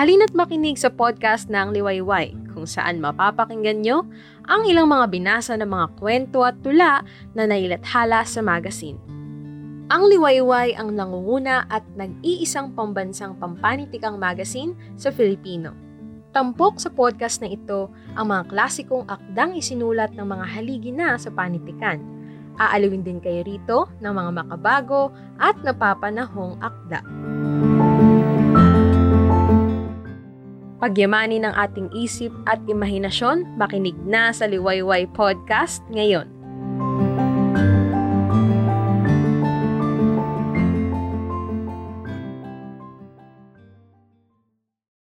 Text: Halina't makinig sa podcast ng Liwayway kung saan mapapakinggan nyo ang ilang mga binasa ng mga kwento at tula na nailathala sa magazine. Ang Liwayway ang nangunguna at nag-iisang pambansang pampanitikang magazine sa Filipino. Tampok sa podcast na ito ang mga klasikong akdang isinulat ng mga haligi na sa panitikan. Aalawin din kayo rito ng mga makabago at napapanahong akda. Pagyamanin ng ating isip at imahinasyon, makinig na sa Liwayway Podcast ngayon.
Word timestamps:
Halina't 0.00 0.32
makinig 0.32 0.80
sa 0.80 0.88
podcast 0.88 1.52
ng 1.52 1.76
Liwayway 1.76 2.32
kung 2.56 2.64
saan 2.64 3.04
mapapakinggan 3.04 3.84
nyo 3.84 4.08
ang 4.48 4.64
ilang 4.64 4.88
mga 4.88 5.12
binasa 5.12 5.52
ng 5.60 5.68
mga 5.68 5.86
kwento 6.00 6.40
at 6.40 6.56
tula 6.64 7.04
na 7.36 7.44
nailathala 7.44 8.24
sa 8.24 8.40
magazine. 8.40 8.96
Ang 9.92 10.08
Liwayway 10.08 10.72
ang 10.72 10.96
nangunguna 10.96 11.68
at 11.68 11.84
nag-iisang 12.00 12.72
pambansang 12.72 13.36
pampanitikang 13.36 14.16
magazine 14.16 14.72
sa 14.96 15.12
Filipino. 15.12 15.76
Tampok 16.32 16.80
sa 16.80 16.88
podcast 16.88 17.44
na 17.44 17.52
ito 17.52 17.92
ang 18.16 18.32
mga 18.32 18.48
klasikong 18.48 19.04
akdang 19.04 19.52
isinulat 19.52 20.16
ng 20.16 20.24
mga 20.24 20.46
haligi 20.48 20.96
na 20.96 21.20
sa 21.20 21.28
panitikan. 21.28 22.00
Aalawin 22.56 23.04
din 23.04 23.20
kayo 23.20 23.44
rito 23.44 23.92
ng 24.00 24.16
mga 24.16 24.32
makabago 24.32 25.12
at 25.36 25.60
napapanahong 25.60 26.56
akda. 26.64 27.04
Pagyamanin 30.80 31.44
ng 31.44 31.54
ating 31.60 31.92
isip 31.92 32.32
at 32.48 32.56
imahinasyon, 32.64 33.44
makinig 33.60 33.96
na 34.08 34.32
sa 34.32 34.48
Liwayway 34.48 35.04
Podcast 35.12 35.84
ngayon. 35.92 36.39